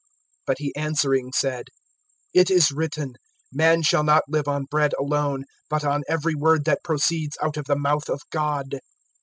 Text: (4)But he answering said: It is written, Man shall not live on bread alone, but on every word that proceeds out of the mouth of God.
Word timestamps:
(4)But 0.49 0.55
he 0.57 0.73
answering 0.75 1.31
said: 1.31 1.67
It 2.33 2.49
is 2.49 2.71
written, 2.71 3.17
Man 3.53 3.83
shall 3.83 4.03
not 4.03 4.23
live 4.27 4.47
on 4.47 4.63
bread 4.71 4.93
alone, 4.99 5.43
but 5.69 5.83
on 5.83 6.01
every 6.09 6.33
word 6.33 6.65
that 6.65 6.83
proceeds 6.83 7.37
out 7.39 7.55
of 7.55 7.65
the 7.65 7.77
mouth 7.77 8.09
of 8.09 8.21
God. 8.31 8.79